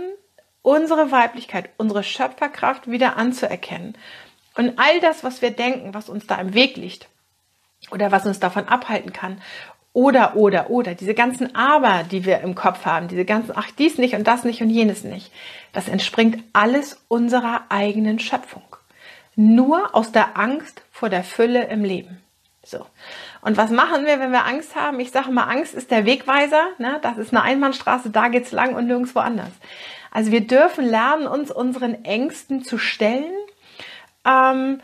unsere 0.62 1.12
Weiblichkeit, 1.12 1.70
unsere 1.77 2.03
Schöpferkraft 2.03 2.89
wieder 2.89 3.18
anzuerkennen. 3.18 3.96
Und 4.56 4.80
all 4.80 5.00
das, 5.01 5.24
was 5.24 5.42
wir 5.42 5.51
denken, 5.51 5.94
was 5.94 6.10
uns 6.10 6.25
da 6.25 6.36
im 6.36 6.53
Weg 6.53 6.77
liegt 6.77 7.10
oder 7.92 8.12
was 8.12 8.25
uns 8.25 8.39
davon 8.39 8.68
abhalten 8.68 9.13
kann, 9.13 9.42
oder, 9.92 10.36
oder, 10.36 10.72
oder, 10.72 10.96
diese 10.96 11.13
ganzen 11.13 11.53
Aber, 11.56 12.03
die 12.03 12.25
wir 12.25 12.39
im 12.39 12.56
Kopf 12.56 12.86
haben, 12.86 13.08
diese 13.08 13.25
ganzen, 13.25 13.53
ach, 13.56 13.70
dies 13.77 14.00
nicht 14.00 14.15
und 14.15 14.25
das 14.25 14.44
nicht 14.44 14.62
und 14.62 14.72
jenes 14.72 15.03
nicht, 15.03 15.32
das 15.72 15.88
entspringt 15.88 16.44
alles 16.51 17.00
unserer 17.10 17.65
eigenen 17.70 18.18
Schöpfung. 18.18 18.63
Nur 19.36 19.94
aus 19.94 20.12
der 20.12 20.36
Angst 20.38 20.82
vor 20.92 21.10
der 21.10 21.24
Fülle 21.24 21.65
im 21.65 21.84
Leben. 21.84 22.24
So. 22.63 22.86
Und 23.41 23.58
was 23.58 23.72
machen 23.72 24.05
wir, 24.05 24.20
wenn 24.20 24.32
wir 24.32 24.46
Angst 24.46 24.75
haben? 24.75 25.00
Ich 25.00 25.12
sage 25.12 25.32
mal, 25.32 25.43
Angst 25.43 25.74
ist 25.74 25.91
der 25.91 26.05
Wegweiser. 26.05 26.67
Ne? 26.77 27.00
Das 27.01 27.17
ist 27.17 27.34
eine 27.34 27.43
Einbahnstraße, 27.43 28.10
da 28.10 28.29
geht's 28.29 28.51
lang 28.51 28.75
und 28.75 28.88
nirgendwo 28.88 29.20
anders. 29.20 29.51
Also 30.12 30.32
wir 30.32 30.41
dürfen 30.48 30.86
lernen, 30.86 31.27
uns 31.27 31.51
unseren 31.51 32.05
Ängsten 32.05 32.63
zu 32.63 32.77
stellen 32.77 33.34
ähm, 34.25 34.79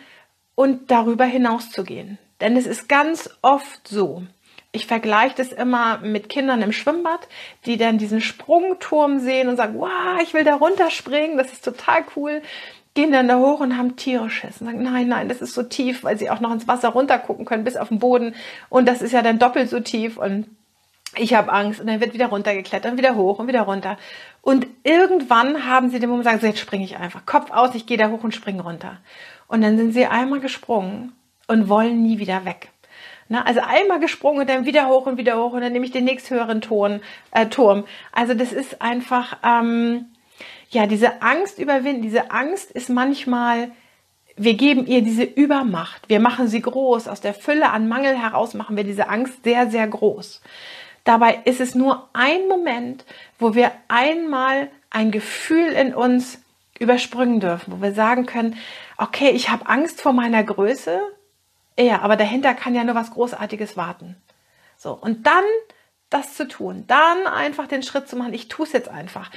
und 0.55 0.91
darüber 0.91 1.23
hinaus 1.23 1.71
zu 1.71 1.83
gehen. 1.83 2.17
Denn 2.41 2.57
es 2.57 2.65
ist 2.65 2.89
ganz 2.89 3.29
oft 3.41 3.87
so, 3.87 4.23
ich 4.71 4.85
vergleiche 4.85 5.35
das 5.35 5.51
immer 5.51 5.97
mit 5.99 6.29
Kindern 6.29 6.61
im 6.61 6.71
Schwimmbad, 6.71 7.27
die 7.65 7.77
dann 7.77 7.97
diesen 7.97 8.21
Sprungturm 8.21 9.19
sehen 9.19 9.49
und 9.49 9.57
sagen, 9.57 9.79
wow, 9.79 10.21
ich 10.21 10.33
will 10.33 10.43
da 10.43 10.55
runterspringen, 10.55 11.37
das 11.37 11.51
ist 11.51 11.63
total 11.63 12.03
cool 12.15 12.41
gehen 12.99 13.13
dann 13.13 13.29
da 13.29 13.37
hoch 13.37 13.61
und 13.61 13.77
haben 13.77 13.95
Tiere 13.95 14.29
Schiss 14.29 14.59
und 14.59 14.67
sagen, 14.67 14.83
nein, 14.83 15.07
nein, 15.07 15.29
das 15.29 15.41
ist 15.41 15.53
so 15.53 15.63
tief, 15.63 16.03
weil 16.03 16.17
sie 16.17 16.29
auch 16.29 16.41
noch 16.41 16.51
ins 16.51 16.67
Wasser 16.67 16.89
runter 16.89 17.17
gucken 17.17 17.45
können 17.45 17.63
bis 17.63 17.77
auf 17.77 17.87
den 17.87 17.99
Boden 17.99 18.35
und 18.67 18.89
das 18.89 19.01
ist 19.01 19.13
ja 19.13 19.21
dann 19.21 19.39
doppelt 19.39 19.69
so 19.69 19.79
tief 19.79 20.17
und 20.17 20.47
ich 21.15 21.33
habe 21.33 21.49
Angst 21.51 21.79
und 21.79 21.87
dann 21.87 22.01
wird 22.01 22.13
wieder 22.13 22.27
runtergeklettert 22.27 22.91
und 22.91 22.97
wieder 22.97 23.15
hoch 23.15 23.39
und 23.39 23.47
wieder 23.47 23.61
runter. 23.61 23.97
Und 24.41 24.67
irgendwann 24.83 25.65
haben 25.65 25.89
sie 25.89 25.99
den 25.99 26.09
Moment 26.09 26.25
sagen, 26.25 26.39
so 26.39 26.45
jetzt 26.45 26.59
springe 26.59 26.83
ich 26.83 26.97
einfach. 26.97 27.25
Kopf 27.25 27.51
aus, 27.51 27.73
ich 27.73 27.85
gehe 27.85 27.97
da 27.97 28.09
hoch 28.09 28.23
und 28.23 28.35
springe 28.35 28.61
runter. 28.61 28.97
Und 29.47 29.61
dann 29.61 29.77
sind 29.77 29.93
sie 29.93 30.05
einmal 30.05 30.41
gesprungen 30.41 31.13
und 31.47 31.69
wollen 31.69 32.03
nie 32.03 32.19
wieder 32.19 32.45
weg. 32.45 32.69
Na, 33.29 33.43
also 33.43 33.61
einmal 33.61 33.99
gesprungen 33.99 34.41
und 34.41 34.49
dann 34.49 34.65
wieder 34.65 34.87
hoch 34.87 35.05
und 35.05 35.17
wieder 35.17 35.37
hoch 35.37 35.53
und 35.53 35.61
dann 35.61 35.71
nehme 35.71 35.85
ich 35.85 35.91
den 35.91 36.03
nächsthöheren 36.03 36.61
Ton, 36.61 36.99
äh, 37.31 37.45
Turm. 37.47 37.85
Also 38.11 38.33
das 38.33 38.51
ist 38.51 38.81
einfach, 38.81 39.37
ähm, 39.43 40.05
ja, 40.69 40.87
diese 40.87 41.21
Angst 41.21 41.59
überwinden. 41.59 42.01
Diese 42.01 42.31
Angst 42.31 42.71
ist 42.71 42.89
manchmal, 42.89 43.71
wir 44.35 44.53
geben 44.53 44.85
ihr 44.85 45.01
diese 45.01 45.23
Übermacht. 45.23 46.07
Wir 46.09 46.19
machen 46.19 46.47
sie 46.47 46.61
groß. 46.61 47.07
Aus 47.07 47.21
der 47.21 47.33
Fülle 47.33 47.71
an 47.71 47.87
Mangel 47.87 48.17
heraus 48.17 48.53
machen 48.53 48.77
wir 48.77 48.83
diese 48.83 49.09
Angst 49.09 49.43
sehr, 49.43 49.69
sehr 49.69 49.87
groß. 49.87 50.41
Dabei 51.03 51.39
ist 51.45 51.59
es 51.59 51.75
nur 51.75 52.09
ein 52.13 52.47
Moment, 52.47 53.05
wo 53.39 53.55
wir 53.55 53.71
einmal 53.87 54.69
ein 54.89 55.11
Gefühl 55.11 55.71
in 55.71 55.93
uns 55.93 56.41
überspringen 56.79 57.39
dürfen, 57.39 57.73
wo 57.73 57.81
wir 57.81 57.93
sagen 57.93 58.25
können, 58.25 58.57
okay, 58.97 59.29
ich 59.31 59.49
habe 59.49 59.67
Angst 59.67 60.01
vor 60.01 60.13
meiner 60.13 60.43
Größe, 60.43 60.99
ja, 61.77 62.01
aber 62.01 62.15
dahinter 62.15 62.53
kann 62.53 62.75
ja 62.75 62.83
nur 62.83 62.95
was 62.95 63.11
Großartiges 63.11 63.77
warten. 63.77 64.17
So, 64.77 64.93
und 64.93 65.27
dann 65.27 65.43
das 66.09 66.33
zu 66.33 66.47
tun, 66.47 66.85
dann 66.87 67.27
einfach 67.27 67.67
den 67.67 67.83
Schritt 67.83 68.07
zu 68.07 68.15
machen, 68.15 68.33
ich 68.33 68.47
tue 68.47 68.65
es 68.65 68.73
jetzt 68.73 68.89
einfach, 68.89 69.29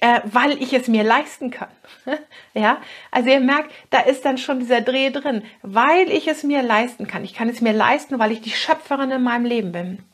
äh, 0.00 0.20
weil 0.24 0.62
ich 0.62 0.72
es 0.72 0.88
mir 0.88 1.02
leisten 1.02 1.50
kann. 1.50 1.70
ja, 2.54 2.80
also 3.10 3.30
ihr 3.30 3.40
merkt, 3.40 3.72
da 3.90 4.00
ist 4.00 4.24
dann 4.24 4.38
schon 4.38 4.60
dieser 4.60 4.80
Dreh 4.80 5.10
drin, 5.10 5.42
weil 5.62 6.10
ich 6.10 6.28
es 6.28 6.42
mir 6.42 6.62
leisten 6.62 7.06
kann. 7.06 7.24
Ich 7.24 7.34
kann 7.34 7.48
es 7.48 7.60
mir 7.60 7.72
leisten, 7.72 8.18
weil 8.18 8.32
ich 8.32 8.40
die 8.40 8.50
Schöpferin 8.50 9.10
in 9.10 9.22
meinem 9.22 9.44
Leben 9.44 9.72
bin. 9.72 10.04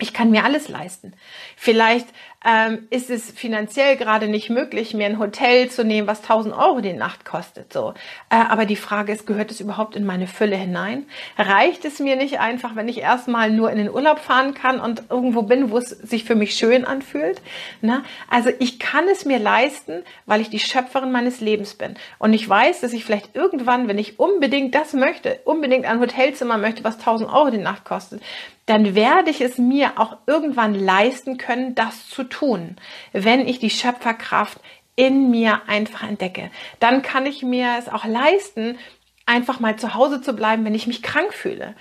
Ich 0.00 0.12
kann 0.12 0.30
mir 0.30 0.44
alles 0.44 0.68
leisten. 0.68 1.12
Vielleicht 1.56 2.06
ähm, 2.44 2.86
ist 2.90 3.10
es 3.10 3.32
finanziell 3.32 3.96
gerade 3.96 4.28
nicht 4.28 4.48
möglich, 4.48 4.94
mir 4.94 5.06
ein 5.06 5.18
Hotel 5.18 5.68
zu 5.70 5.84
nehmen, 5.84 6.06
was 6.06 6.22
1000 6.22 6.54
Euro 6.54 6.80
die 6.80 6.92
Nacht 6.92 7.24
kostet. 7.24 7.72
So, 7.72 7.94
äh, 8.30 8.36
aber 8.36 8.64
die 8.64 8.76
Frage 8.76 9.12
ist, 9.12 9.26
gehört 9.26 9.50
es 9.50 9.58
überhaupt 9.58 9.96
in 9.96 10.06
meine 10.06 10.28
Fülle 10.28 10.54
hinein? 10.54 11.06
Reicht 11.36 11.84
es 11.84 11.98
mir 11.98 12.14
nicht 12.14 12.38
einfach, 12.38 12.76
wenn 12.76 12.86
ich 12.86 12.98
erstmal 12.98 13.50
nur 13.50 13.72
in 13.72 13.78
den 13.78 13.90
Urlaub 13.90 14.20
fahren 14.20 14.54
kann 14.54 14.78
und 14.78 15.02
irgendwo 15.10 15.42
bin, 15.42 15.72
wo 15.72 15.78
es 15.78 15.88
sich 15.88 16.22
für 16.22 16.36
mich 16.36 16.54
schön 16.54 16.84
anfühlt? 16.84 17.42
Na, 17.80 18.04
also 18.30 18.50
ich 18.60 18.78
kann 18.78 19.08
es 19.08 19.24
mir 19.24 19.40
leisten, 19.40 20.04
weil 20.26 20.40
ich 20.40 20.48
die 20.48 20.60
Schöpferin 20.60 21.10
meines 21.10 21.40
Lebens 21.40 21.74
bin. 21.74 21.96
Und 22.18 22.34
ich 22.34 22.48
weiß, 22.48 22.80
dass 22.82 22.92
ich 22.92 23.04
vielleicht 23.04 23.34
irgendwann, 23.34 23.88
wenn 23.88 23.98
ich 23.98 24.20
unbedingt 24.20 24.76
das 24.76 24.92
möchte, 24.92 25.40
unbedingt 25.44 25.86
ein 25.86 25.98
Hotelzimmer 25.98 26.56
möchte, 26.56 26.84
was 26.84 26.98
1000 26.98 27.32
Euro 27.32 27.50
die 27.50 27.58
Nacht 27.58 27.84
kostet, 27.84 28.22
dann 28.68 28.94
werde 28.94 29.30
ich 29.30 29.40
es 29.40 29.56
mir 29.56 29.92
auch 29.96 30.18
irgendwann 30.26 30.74
leisten 30.74 31.38
können, 31.38 31.74
das 31.74 32.08
zu 32.08 32.22
tun, 32.22 32.76
wenn 33.12 33.48
ich 33.48 33.58
die 33.58 33.70
Schöpferkraft 33.70 34.58
in 34.94 35.30
mir 35.30 35.62
einfach 35.68 36.06
entdecke. 36.06 36.50
Dann 36.78 37.00
kann 37.00 37.24
ich 37.24 37.42
mir 37.42 37.76
es 37.78 37.88
auch 37.88 38.04
leisten, 38.04 38.78
einfach 39.24 39.58
mal 39.58 39.76
zu 39.76 39.94
Hause 39.94 40.20
zu 40.20 40.34
bleiben, 40.34 40.66
wenn 40.66 40.74
ich 40.74 40.86
mich 40.86 41.02
krank 41.02 41.32
fühle. 41.32 41.74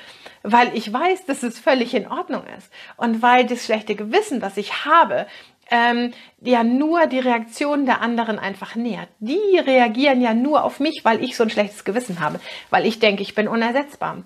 Weil 0.44 0.72
ich 0.76 0.92
weiß, 0.92 1.26
dass 1.26 1.44
es 1.44 1.60
völlig 1.60 1.94
in 1.94 2.08
Ordnung 2.08 2.44
ist. 2.58 2.72
Und 2.96 3.22
weil 3.22 3.46
das 3.46 3.66
schlechte 3.66 3.96
Gewissen, 3.96 4.40
das 4.40 4.56
ich 4.56 4.86
habe, 4.86 5.28
ähm, 5.70 6.14
ja 6.40 6.64
nur 6.64 7.08
die 7.08 7.20
Reaktion 7.20 7.86
der 7.86 8.02
anderen 8.02 8.40
einfach 8.40 8.76
nährt. 8.76 9.10
Die 9.20 9.58
reagieren 9.58 10.22
ja 10.22 10.34
nur 10.34 10.64
auf 10.64 10.80
mich, 10.80 11.02
weil 11.04 11.22
ich 11.22 11.36
so 11.36 11.44
ein 11.44 11.50
schlechtes 11.50 11.84
Gewissen 11.84 12.22
habe, 12.22 12.40
weil 12.70 12.86
ich 12.86 13.00
denke, 13.00 13.24
ich 13.24 13.36
bin 13.36 13.50
unersetzbar 13.50 14.24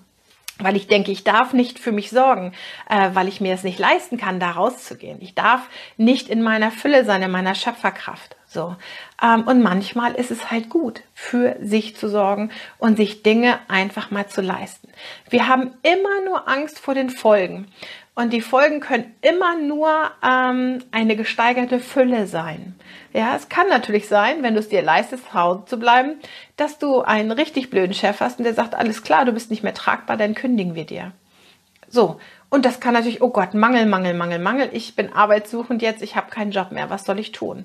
weil 0.62 0.76
ich 0.76 0.86
denke, 0.86 1.10
ich 1.10 1.24
darf 1.24 1.52
nicht 1.52 1.78
für 1.78 1.92
mich 1.92 2.10
sorgen, 2.10 2.52
äh, 2.88 3.10
weil 3.14 3.28
ich 3.28 3.40
mir 3.40 3.54
es 3.54 3.64
nicht 3.64 3.78
leisten 3.78 4.16
kann, 4.16 4.40
da 4.40 4.52
rauszugehen. 4.52 5.18
Ich 5.20 5.34
darf 5.34 5.62
nicht 5.96 6.28
in 6.28 6.42
meiner 6.42 6.70
Fülle 6.70 7.04
sein, 7.04 7.22
in 7.22 7.30
meiner 7.30 7.54
Schöpferkraft. 7.54 8.36
So. 8.46 8.76
Ähm, 9.22 9.44
und 9.44 9.62
manchmal 9.62 10.14
ist 10.14 10.30
es 10.30 10.50
halt 10.50 10.68
gut, 10.68 11.02
für 11.14 11.56
sich 11.62 11.96
zu 11.96 12.08
sorgen 12.08 12.50
und 12.78 12.96
sich 12.96 13.22
Dinge 13.22 13.58
einfach 13.68 14.10
mal 14.10 14.28
zu 14.28 14.42
leisten. 14.42 14.88
Wir 15.30 15.48
haben 15.48 15.72
immer 15.82 16.24
nur 16.26 16.48
Angst 16.48 16.78
vor 16.78 16.94
den 16.94 17.08
Folgen. 17.08 17.68
Und 18.14 18.32
die 18.32 18.42
Folgen 18.42 18.80
können 18.80 19.14
immer 19.22 19.56
nur 19.56 19.88
ähm, 20.22 20.84
eine 20.90 21.16
gesteigerte 21.16 21.80
Fülle 21.80 22.26
sein. 22.26 22.74
Ja, 23.14 23.34
es 23.34 23.48
kann 23.48 23.68
natürlich 23.68 24.06
sein, 24.06 24.42
wenn 24.42 24.52
du 24.52 24.60
es 24.60 24.68
dir 24.68 24.82
leistest, 24.82 25.24
zu 25.26 25.34
Hause 25.34 25.64
zu 25.64 25.78
bleiben, 25.78 26.20
dass 26.56 26.78
du 26.78 27.00
einen 27.00 27.30
richtig 27.30 27.70
blöden 27.70 27.94
Chef 27.94 28.20
hast 28.20 28.38
und 28.38 28.44
der 28.44 28.54
sagt, 28.54 28.74
alles 28.74 29.02
klar, 29.02 29.24
du 29.24 29.32
bist 29.32 29.50
nicht 29.50 29.62
mehr 29.62 29.74
tragbar, 29.74 30.18
dann 30.18 30.34
kündigen 30.34 30.74
wir 30.74 30.84
dir. 30.84 31.12
So, 31.88 32.18
und 32.50 32.66
das 32.66 32.80
kann 32.80 32.92
natürlich, 32.92 33.22
oh 33.22 33.30
Gott, 33.30 33.54
Mangel, 33.54 33.86
Mangel, 33.86 34.12
Mangel, 34.12 34.38
Mangel, 34.38 34.68
ich 34.72 34.94
bin 34.94 35.12
arbeitssuchend 35.12 35.80
jetzt, 35.80 36.02
ich 36.02 36.16
habe 36.16 36.30
keinen 36.30 36.50
Job 36.50 36.70
mehr, 36.70 36.90
was 36.90 37.04
soll 37.04 37.18
ich 37.18 37.32
tun? 37.32 37.64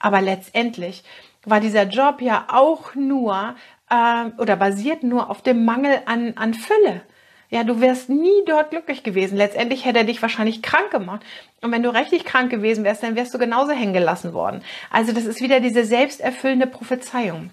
Aber 0.00 0.20
letztendlich 0.20 1.04
war 1.44 1.60
dieser 1.60 1.84
Job 1.84 2.20
ja 2.20 2.46
auch 2.48 2.96
nur 2.96 3.54
äh, 3.90 4.24
oder 4.38 4.56
basiert 4.56 5.04
nur 5.04 5.30
auf 5.30 5.42
dem 5.42 5.64
Mangel 5.64 6.02
an, 6.06 6.34
an 6.36 6.54
Fülle. 6.54 7.02
Ja, 7.50 7.64
du 7.64 7.80
wärst 7.80 8.08
nie 8.08 8.42
dort 8.46 8.70
glücklich 8.70 9.02
gewesen. 9.02 9.36
Letztendlich 9.36 9.84
hätte 9.84 9.98
er 9.98 10.04
dich 10.04 10.22
wahrscheinlich 10.22 10.62
krank 10.62 10.90
gemacht. 10.90 11.22
Und 11.60 11.72
wenn 11.72 11.82
du 11.82 11.94
richtig 11.94 12.24
krank 12.24 12.50
gewesen 12.50 12.84
wärst, 12.84 13.02
dann 13.02 13.16
wärst 13.16 13.32
du 13.34 13.38
genauso 13.38 13.72
hängen 13.72 13.92
gelassen 13.92 14.32
worden. 14.32 14.62
Also 14.90 15.12
das 15.12 15.24
ist 15.24 15.40
wieder 15.40 15.60
diese 15.60 15.84
selbsterfüllende 15.84 16.66
Prophezeiung. 16.66 17.50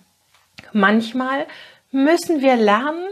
Manchmal 0.74 1.46
müssen 1.92 2.42
wir 2.42 2.56
lernen, 2.56 3.06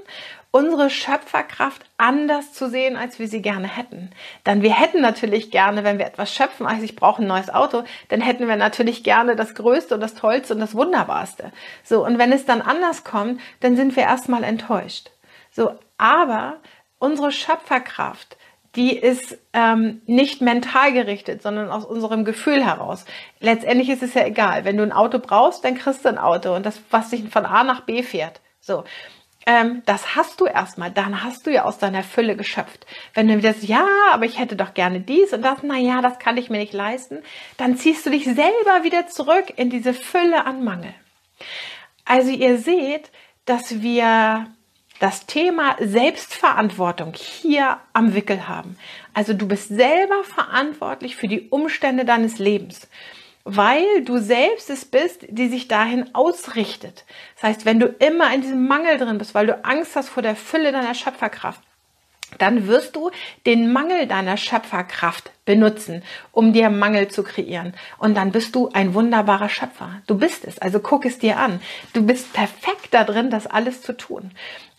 unsere 0.52 0.90
Schöpferkraft 0.90 1.86
anders 1.98 2.54
zu 2.54 2.70
sehen, 2.70 2.96
als 2.96 3.20
wir 3.20 3.28
sie 3.28 3.42
gerne 3.42 3.68
hätten. 3.68 4.10
Dann 4.44 4.62
wir 4.62 4.74
hätten 4.74 5.02
natürlich 5.02 5.52
gerne, 5.52 5.84
wenn 5.84 6.00
wir 6.00 6.08
etwas 6.08 6.34
schöpfen, 6.34 6.66
also 6.66 6.84
ich 6.84 6.96
brauche 6.96 7.22
ein 7.22 7.28
neues 7.28 7.50
Auto, 7.50 7.84
dann 8.08 8.22
hätten 8.22 8.48
wir 8.48 8.56
natürlich 8.56 9.04
gerne 9.04 9.36
das 9.36 9.54
Größte 9.54 9.94
und 9.94 10.02
das 10.02 10.16
Tollste 10.16 10.54
und 10.56 10.60
das 10.60 10.74
Wunderbarste. 10.74 11.52
So, 11.84 12.04
und 12.04 12.18
wenn 12.18 12.32
es 12.32 12.46
dann 12.46 12.62
anders 12.62 13.04
kommt, 13.04 13.40
dann 13.60 13.76
sind 13.76 13.96
wir 13.96 14.04
erstmal 14.04 14.44
enttäuscht. 14.44 15.12
So, 15.52 15.74
aber 16.00 16.58
unsere 16.98 17.32
Schöpferkraft, 17.32 18.38
die 18.76 18.98
ist 18.98 19.38
ähm, 19.54 20.02
nicht 20.06 20.42
mental 20.42 20.94
gerichtet, 20.94 21.42
sondern 21.42 21.70
aus 21.70 21.86
unserem 21.86 22.24
Gefühl 22.24 22.64
heraus. 22.64 23.06
Letztendlich 23.40 23.90
ist 23.90 24.04
es 24.04 24.14
ja 24.14 24.26
egal. 24.26 24.64
Wenn 24.64 24.78
du 24.78 24.84
ein 24.84 24.92
Auto 24.92 25.20
brauchst, 25.20 25.64
dann 25.66 25.76
kriegst 25.76 26.06
du 26.06 26.10
ein 26.10 26.18
Auto 26.18 26.56
und 26.56 26.66
das, 26.66 26.82
was 26.90 27.10
dich 27.10 27.28
von 27.30 27.46
A 27.46 27.64
nach 27.64 27.82
B 27.82 28.04
fährt. 28.04 28.42
So. 28.62 28.84
Ähm, 29.46 29.82
das 29.86 30.16
hast 30.16 30.40
du 30.40 30.46
erstmal, 30.46 30.92
dann 30.92 31.24
hast 31.24 31.48
du 31.48 31.52
ja 31.52 31.64
aus 31.64 31.80
deiner 31.80 32.04
Fülle 32.04 32.36
geschöpft. 32.36 32.86
Wenn 33.14 33.28
du 33.28 33.38
wieder 33.38 33.54
sagst, 33.54 33.68
ja, 33.68 33.88
aber 34.12 34.26
ich 34.26 34.38
hätte 34.38 34.56
doch 34.56 34.74
gerne 34.74 35.00
dies 35.00 35.34
und 35.34 35.42
das, 35.42 35.60
na 35.64 35.78
ja, 35.78 36.02
das 36.02 36.20
kann 36.20 36.38
ich 36.38 36.50
mir 36.50 36.60
nicht 36.60 36.74
leisten, 36.74 37.24
dann 37.58 37.76
ziehst 37.76 38.06
du 38.06 38.12
dich 38.12 38.26
selber 38.26 38.84
wieder 38.84 39.08
zurück 39.08 39.54
in 39.56 39.70
diese 39.70 39.94
Fülle 39.94 40.46
an 40.46 40.64
Mangel. 40.64 40.94
Also 42.06 42.30
ihr 42.30 42.58
seht, 42.58 43.12
dass 43.46 43.82
wir 43.82 44.48
das 45.00 45.26
Thema 45.26 45.76
Selbstverantwortung 45.80 47.14
hier 47.14 47.78
am 47.94 48.14
Wickel 48.14 48.48
haben. 48.48 48.78
Also 49.14 49.34
du 49.34 49.48
bist 49.48 49.70
selber 49.70 50.24
verantwortlich 50.24 51.16
für 51.16 51.28
die 51.28 51.50
Umstände 51.50 52.06
deines 52.06 52.38
Lebens, 52.38 52.88
weil 53.46 54.04
du 54.04 54.20
selbst 54.20 54.70
es 54.70 54.86
bist, 54.86 55.26
die 55.30 55.48
sich 55.48 55.68
dahin 55.68 56.14
ausrichtet. 56.14 57.06
Das 57.36 57.44
heißt, 57.44 57.66
wenn 57.66 57.80
du 57.80 57.88
immer 57.88 58.34
in 58.34 58.42
diesem 58.42 58.68
Mangel 58.68 58.98
drin 58.98 59.18
bist, 59.18 59.34
weil 59.34 59.48
du 59.48 59.64
Angst 59.64 59.96
hast 59.96 60.10
vor 60.10 60.22
der 60.22 60.36
Fülle 60.36 60.72
deiner 60.72 60.94
Schöpferkraft, 60.94 61.62
dann 62.38 62.68
wirst 62.68 62.96
du 62.96 63.12
den 63.46 63.72
Mangel 63.72 64.08
deiner 64.08 64.38
Schöpferkraft 64.38 65.32
benutzen, 65.46 66.04
um 66.32 66.54
dir 66.54 66.70
Mangel 66.70 67.08
zu 67.08 67.24
kreieren. 67.24 67.74
Und 67.98 68.16
dann 68.16 68.32
bist 68.32 68.56
du 68.56 68.70
ein 68.70 68.94
wunderbarer 68.94 69.50
Schöpfer. 69.50 70.02
Du 70.08 70.18
bist 70.18 70.46
es. 70.46 70.60
Also 70.60 70.80
guck 70.80 71.06
es 71.06 71.20
dir 71.20 71.38
an. 71.38 71.60
Du 71.94 72.06
bist 72.06 72.34
perfekt 72.34 72.90
da 72.92 73.04
drin, 73.04 73.30
das 73.30 73.48
alles 73.48 73.82
zu 73.82 73.98
tun. 73.98 74.32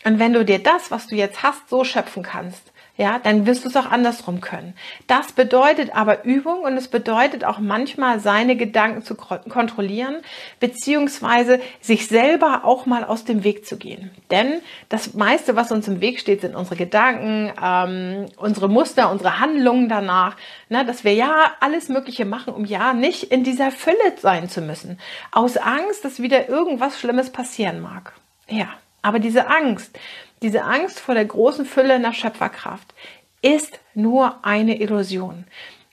Und 0.05 0.19
wenn 0.19 0.33
du 0.33 0.45
dir 0.45 0.59
das, 0.59 0.89
was 0.89 1.07
du 1.07 1.15
jetzt 1.15 1.43
hast, 1.43 1.69
so 1.69 1.83
schöpfen 1.83 2.23
kannst, 2.23 2.70
ja, 3.01 3.17
dann 3.17 3.47
wirst 3.47 3.65
du 3.65 3.69
es 3.69 3.75
auch 3.75 3.89
andersrum 3.89 4.41
können. 4.41 4.75
Das 5.07 5.31
bedeutet 5.31 5.95
aber 5.95 6.23
Übung 6.23 6.61
und 6.61 6.77
es 6.77 6.87
bedeutet 6.87 7.43
auch 7.43 7.57
manchmal 7.57 8.19
seine 8.19 8.55
Gedanken 8.55 9.01
zu 9.01 9.15
kontrollieren, 9.15 10.17
beziehungsweise 10.59 11.59
sich 11.79 12.07
selber 12.07 12.61
auch 12.63 12.85
mal 12.85 13.03
aus 13.03 13.25
dem 13.25 13.43
Weg 13.43 13.65
zu 13.65 13.77
gehen. 13.77 14.11
Denn 14.29 14.61
das 14.87 15.15
meiste, 15.15 15.55
was 15.55 15.71
uns 15.71 15.87
im 15.87 15.99
Weg 15.99 16.19
steht, 16.19 16.41
sind 16.41 16.55
unsere 16.55 16.75
Gedanken, 16.75 17.51
ähm, 17.59 18.27
unsere 18.37 18.69
Muster, 18.69 19.09
unsere 19.09 19.39
Handlungen 19.39 19.89
danach, 19.89 20.37
ne, 20.69 20.85
dass 20.85 21.03
wir 21.03 21.15
ja 21.15 21.53
alles 21.59 21.89
Mögliche 21.89 22.25
machen, 22.25 22.53
um 22.53 22.65
ja 22.65 22.93
nicht 22.93 23.23
in 23.23 23.43
dieser 23.43 23.71
Fülle 23.71 23.95
sein 24.19 24.47
zu 24.47 24.61
müssen. 24.61 24.99
Aus 25.31 25.57
Angst, 25.57 26.05
dass 26.05 26.21
wieder 26.21 26.49
irgendwas 26.49 26.99
Schlimmes 26.99 27.31
passieren 27.31 27.79
mag. 27.79 28.13
Ja. 28.47 28.67
Aber 29.01 29.17
diese 29.17 29.47
Angst, 29.47 29.97
diese 30.41 30.63
Angst 30.63 30.99
vor 30.99 31.15
der 31.15 31.25
großen 31.25 31.65
Fülle 31.65 31.95
in 31.95 32.03
der 32.03 32.13
Schöpferkraft 32.13 32.93
ist 33.41 33.79
nur 33.93 34.45
eine 34.45 34.79
Illusion. 34.79 35.45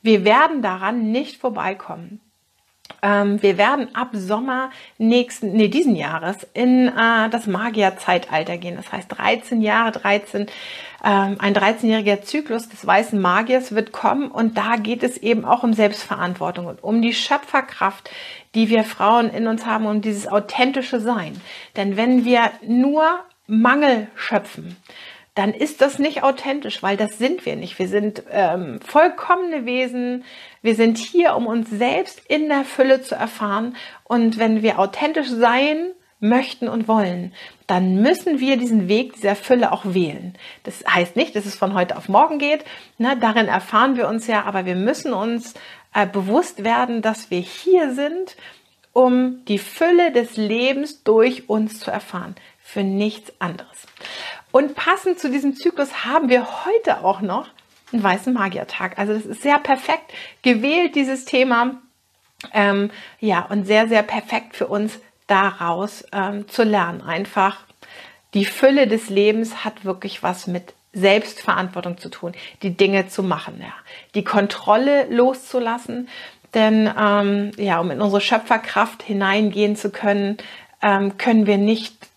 Wir 0.02 0.24
werden 0.24 0.62
daran 0.62 1.10
nicht 1.10 1.40
vorbeikommen. 1.40 2.20
Ähm, 3.02 3.42
wir 3.42 3.58
werden 3.58 3.94
ab 3.94 4.10
Sommer 4.12 4.70
nächsten, 4.96 5.52
nee, 5.52 5.68
diesen 5.68 5.94
Jahres 5.94 6.36
in 6.54 6.88
äh, 6.88 7.28
das 7.30 7.46
Magierzeitalter 7.46 8.56
gehen. 8.56 8.76
Das 8.76 8.90
heißt 8.90 9.06
13 9.16 9.60
Jahre, 9.60 9.92
13, 9.92 10.46
ähm, 11.04 11.36
ein 11.38 11.54
13-jähriger 11.54 12.22
Zyklus 12.22 12.68
des 12.68 12.84
weißen 12.86 13.20
Magiers 13.20 13.74
wird 13.74 13.92
kommen 13.92 14.30
und 14.30 14.56
da 14.56 14.76
geht 14.76 15.02
es 15.02 15.16
eben 15.16 15.44
auch 15.44 15.62
um 15.62 15.74
Selbstverantwortung 15.74 16.66
und 16.66 16.82
um 16.82 17.02
die 17.02 17.14
Schöpferkraft, 17.14 18.10
die 18.54 18.68
wir 18.68 18.84
Frauen 18.84 19.30
in 19.30 19.46
uns 19.46 19.64
haben, 19.64 19.86
um 19.86 20.00
dieses 20.00 20.26
authentische 20.26 20.98
Sein. 20.98 21.40
Denn 21.76 21.96
wenn 21.96 22.24
wir 22.24 22.50
nur 22.66 23.20
Mangel 23.48 24.06
schöpfen, 24.14 24.76
dann 25.34 25.54
ist 25.54 25.80
das 25.80 25.98
nicht 25.98 26.22
authentisch, 26.22 26.82
weil 26.82 26.96
das 26.96 27.16
sind 27.16 27.46
wir 27.46 27.56
nicht. 27.56 27.78
Wir 27.78 27.88
sind 27.88 28.24
ähm, 28.30 28.80
vollkommene 28.80 29.66
Wesen. 29.66 30.24
Wir 30.62 30.74
sind 30.74 30.98
hier, 30.98 31.36
um 31.36 31.46
uns 31.46 31.70
selbst 31.70 32.20
in 32.28 32.48
der 32.48 32.64
Fülle 32.64 33.02
zu 33.02 33.14
erfahren. 33.14 33.76
Und 34.04 34.38
wenn 34.38 34.62
wir 34.62 34.78
authentisch 34.78 35.28
sein 35.28 35.92
möchten 36.20 36.68
und 36.68 36.88
wollen, 36.88 37.32
dann 37.68 38.02
müssen 38.02 38.40
wir 38.40 38.56
diesen 38.56 38.88
Weg 38.88 39.14
dieser 39.14 39.36
Fülle 39.36 39.70
auch 39.70 39.84
wählen. 39.84 40.34
Das 40.64 40.84
heißt 40.88 41.14
nicht, 41.14 41.36
dass 41.36 41.46
es 41.46 41.54
von 41.54 41.74
heute 41.74 41.96
auf 41.96 42.08
morgen 42.08 42.38
geht. 42.38 42.64
Ne, 42.98 43.16
darin 43.20 43.46
erfahren 43.46 43.96
wir 43.96 44.08
uns 44.08 44.26
ja, 44.26 44.42
aber 44.44 44.66
wir 44.66 44.74
müssen 44.74 45.12
uns 45.12 45.54
äh, 45.94 46.06
bewusst 46.06 46.64
werden, 46.64 47.00
dass 47.00 47.30
wir 47.30 47.40
hier 47.40 47.94
sind, 47.94 48.36
um 48.92 49.44
die 49.44 49.58
Fülle 49.58 50.10
des 50.10 50.36
Lebens 50.36 51.04
durch 51.04 51.48
uns 51.48 51.78
zu 51.78 51.92
erfahren. 51.92 52.34
Für 52.70 52.82
nichts 52.82 53.32
anderes. 53.38 53.86
Und 54.50 54.74
passend 54.74 55.18
zu 55.18 55.30
diesem 55.30 55.56
Zyklus 55.56 56.04
haben 56.04 56.28
wir 56.28 56.66
heute 56.66 57.02
auch 57.02 57.22
noch 57.22 57.48
einen 57.94 58.02
weißen 58.02 58.34
Magiertag. 58.34 58.98
Also 58.98 59.14
das 59.14 59.24
ist 59.24 59.40
sehr 59.40 59.58
perfekt 59.58 60.12
gewählt, 60.42 60.94
dieses 60.94 61.24
Thema. 61.24 61.80
Ähm, 62.52 62.90
ja, 63.20 63.40
und 63.46 63.66
sehr, 63.66 63.88
sehr 63.88 64.02
perfekt 64.02 64.54
für 64.54 64.66
uns 64.66 65.00
daraus 65.26 66.04
ähm, 66.12 66.46
zu 66.46 66.62
lernen. 66.62 67.00
Einfach 67.00 67.64
die 68.34 68.44
Fülle 68.44 68.86
des 68.86 69.08
Lebens 69.08 69.64
hat 69.64 69.86
wirklich 69.86 70.22
was 70.22 70.46
mit 70.46 70.74
Selbstverantwortung 70.92 71.96
zu 71.96 72.10
tun, 72.10 72.32
die 72.60 72.76
Dinge 72.76 73.08
zu 73.08 73.22
machen, 73.22 73.60
ja, 73.62 73.72
die 74.14 74.24
Kontrolle 74.24 75.06
loszulassen, 75.08 76.10
denn 76.52 76.92
ähm, 76.98 77.50
ja, 77.56 77.80
um 77.80 77.90
in 77.90 78.02
unsere 78.02 78.20
Schöpferkraft 78.20 79.02
hineingehen 79.02 79.74
zu 79.74 79.88
können, 79.88 80.36
ähm, 80.82 81.16
können 81.16 81.46
wir 81.46 81.56
nicht 81.56 82.08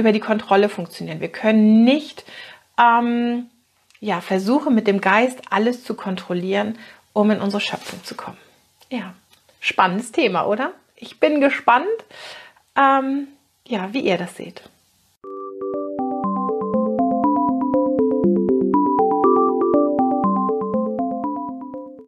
über 0.00 0.12
die 0.12 0.20
Kontrolle 0.20 0.68
funktionieren. 0.68 1.20
Wir 1.20 1.30
können 1.30 1.84
nicht 1.84 2.24
ähm, 2.78 3.46
ja, 4.00 4.20
versuchen, 4.20 4.74
mit 4.74 4.86
dem 4.86 5.00
Geist 5.00 5.40
alles 5.50 5.84
zu 5.84 5.94
kontrollieren, 5.94 6.78
um 7.12 7.30
in 7.30 7.40
unsere 7.40 7.60
Schöpfung 7.60 8.02
zu 8.02 8.14
kommen. 8.14 8.38
Ja, 8.88 9.14
spannendes 9.60 10.10
Thema, 10.10 10.46
oder? 10.46 10.72
Ich 10.96 11.20
bin 11.20 11.40
gespannt, 11.40 11.86
ähm, 12.76 13.28
ja, 13.66 13.92
wie 13.92 14.00
ihr 14.00 14.18
das 14.18 14.36
seht. 14.36 14.62